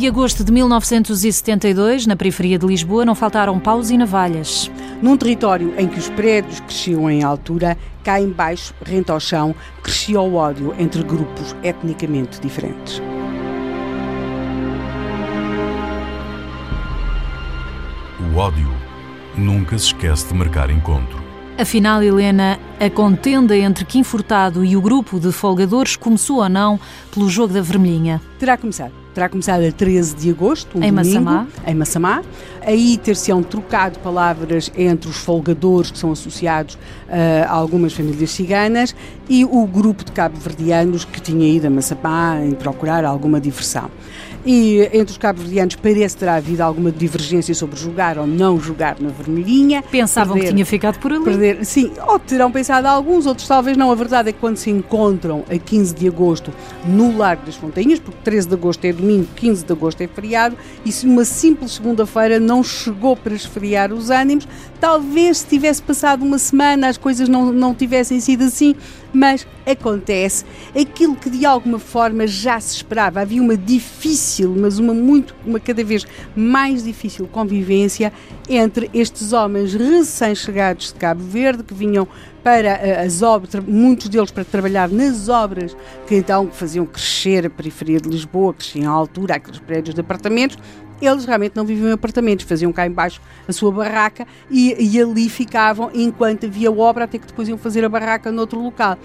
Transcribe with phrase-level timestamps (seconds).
[0.00, 4.70] de agosto de 1972, na periferia de Lisboa, não faltaram paus e navalhas.
[5.02, 10.20] Num território em que os prédios cresciam em altura, cá embaixo, rente ao chão, crescia
[10.20, 13.02] o ódio entre grupos etnicamente diferentes.
[18.32, 18.72] O ódio
[19.36, 21.29] nunca se esquece de marcar encontro.
[21.60, 26.80] Afinal, Helena, a contenda entre Kim Furtado e o grupo de folgadores começou ou não
[27.12, 28.18] pelo jogo da vermelhinha?
[28.38, 28.92] Terá começado.
[29.12, 31.46] Terá começado a 13 de agosto, um em domingo, Massamá.
[31.66, 32.22] em Massamá.
[32.62, 38.96] Aí ter-se-ão trocado palavras entre os folgadores que são associados uh, a algumas famílias ciganas
[39.28, 43.90] e o grupo de cabo-verdianos que tinha ido a Massamá em procurar alguma diversão.
[44.44, 49.10] E entre os cabo-verdianos parece ter havido alguma divergência sobre jogar ou não jogar na
[49.10, 49.82] vermelhinha.
[49.82, 51.24] Pensavam perder, que tinha ficado por ali.
[51.24, 53.92] Perder, sim, ou terão pensado alguns, outros talvez não.
[53.92, 56.52] A verdade é que quando se encontram a 15 de agosto
[56.86, 60.56] no Largo das Fontainhas, porque 13 de agosto é domingo, 15 de agosto é feriado,
[60.84, 64.48] e se uma simples segunda-feira não chegou para esfriar os ânimos,
[64.80, 68.74] talvez se tivesse passado uma semana as coisas não, não tivessem sido assim,
[69.12, 70.44] mas acontece
[70.78, 73.20] aquilo que de alguma forma já se esperava.
[73.20, 78.12] Havia uma difícil, mas uma muito, uma cada vez mais difícil convivência
[78.48, 82.06] entre estes homens recém-chegados de Cabo Verde que vinham
[82.42, 87.50] para eh, as obras, muitos deles para trabalhar nas obras que então faziam crescer a
[87.50, 90.56] periferia de Lisboa, cresciam à altura, aqueles prédios de apartamentos,
[91.00, 95.28] eles realmente não viviam em apartamentos, faziam cá embaixo a sua barraca e, e ali
[95.28, 98.98] ficavam enquanto havia obra, até que depois iam fazer a barraca noutro local.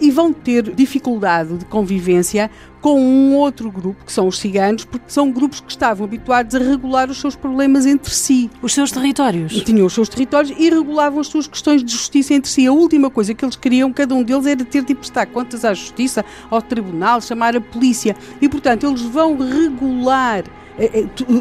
[0.00, 5.06] E vão ter dificuldade de convivência com um outro grupo, que são os ciganos, porque
[5.08, 8.50] são grupos que estavam habituados a regular os seus problemas entre si.
[8.62, 9.60] Os seus territórios.
[9.64, 12.66] Tinham os seus territórios e regulavam as suas questões de justiça entre si.
[12.66, 15.74] A última coisa que eles queriam, cada um deles, era ter de prestar contas à
[15.74, 18.14] justiça, ao tribunal, chamar a polícia.
[18.40, 20.44] E, portanto, eles vão regular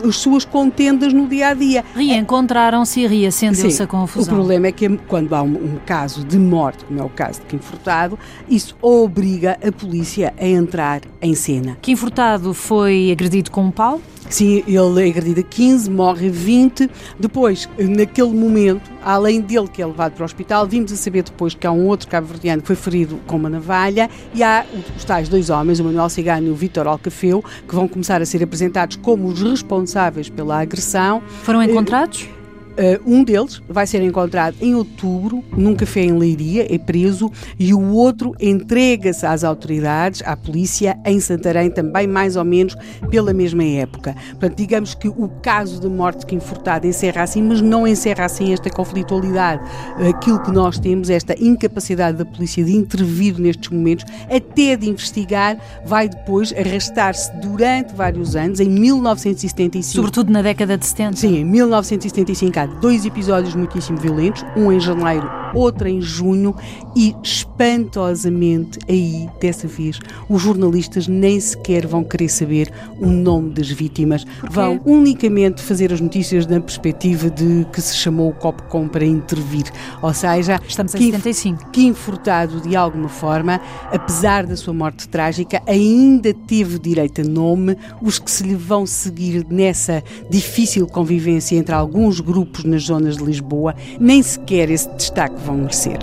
[0.07, 1.83] as suas contendas no dia a dia.
[1.93, 4.33] Reencontraram-se e reacendeu-se a confusão.
[4.33, 7.41] O problema é que quando há um, um, caso de morte, como é o caso
[7.41, 8.17] de Kim Furtado,
[8.49, 11.77] isso obriga a polícia a entrar em cena.
[11.81, 14.01] Kim Furtado foi agredido com um pau?
[14.29, 16.89] Sim, ele é agredido a 15, morre a 20.
[17.19, 21.53] Depois, naquele momento, além dele que é levado para o hospital, vimos a saber depois
[21.53, 24.65] que há um outro cabo-verdiano que foi ferido com uma navalha e há
[24.95, 28.25] os tais dois homens, o Manuel Cigano e o Vítor Alcafeu, que vão começar a
[28.25, 31.21] ser apresentados como os responsáveis pela agressão.
[31.43, 32.34] Foram encontrados?
[32.75, 37.73] Uh, um deles vai ser encontrado em outubro num café em Leiria, é preso, e
[37.73, 42.75] o outro entrega-se às autoridades, à polícia, em Santarém, também mais ou menos
[43.09, 44.13] pela mesma época.
[44.31, 48.51] Portanto, digamos que o caso de morte Kim Furtado encerra assim, mas não encerra assim
[48.51, 49.63] esta conflitualidade.
[50.09, 55.57] Aquilo que nós temos, esta incapacidade da polícia de intervir nestes momentos, até de investigar,
[55.85, 59.95] vai depois arrastar-se durante vários anos, em 1975.
[59.95, 61.15] Sobretudo na década de 70.
[61.15, 66.55] Sim, em 1975 dois episódios muitíssimo violentos, um em janeiro, outro em junho,
[66.95, 69.99] e espantosamente aí, dessa vez,
[70.29, 74.25] os jornalistas nem sequer vão querer saber o nome das vítimas.
[74.51, 79.65] Vão unicamente fazer as notícias na perspectiva de que se chamou o Copcom para intervir.
[80.01, 81.71] Ou seja, estamos em 75.
[81.71, 83.59] Que infurtado de alguma forma,
[83.91, 87.77] apesar da sua morte trágica, ainda teve direito a nome.
[88.01, 93.23] Os que se lhe vão seguir nessa difícil convivência entre alguns grupos nas zonas de
[93.23, 95.99] Lisboa, nem sequer esse destaque vão merecer.